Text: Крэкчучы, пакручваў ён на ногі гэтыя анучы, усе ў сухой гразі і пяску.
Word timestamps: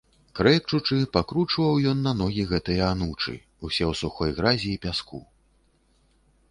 Крэкчучы, 0.37 0.95
пакручваў 1.17 1.77
ён 1.91 2.01
на 2.07 2.13
ногі 2.21 2.43
гэтыя 2.55 2.83
анучы, 2.95 3.35
усе 3.65 3.83
ў 3.91 4.01
сухой 4.01 4.29
гразі 4.41 4.69
і 4.77 4.81
пяску. 4.87 5.19